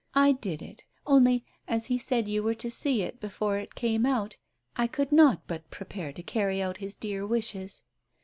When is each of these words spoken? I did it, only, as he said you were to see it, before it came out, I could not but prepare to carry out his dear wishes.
I 0.15 0.31
did 0.31 0.63
it, 0.63 0.83
only, 1.05 1.45
as 1.67 1.85
he 1.85 1.99
said 1.99 2.27
you 2.27 2.41
were 2.41 2.55
to 2.55 2.71
see 2.71 3.03
it, 3.03 3.19
before 3.19 3.57
it 3.59 3.75
came 3.75 4.03
out, 4.03 4.35
I 4.75 4.87
could 4.87 5.11
not 5.11 5.45
but 5.45 5.69
prepare 5.69 6.11
to 6.13 6.23
carry 6.23 6.59
out 6.59 6.77
his 6.77 6.95
dear 6.95 7.23
wishes. 7.23 7.83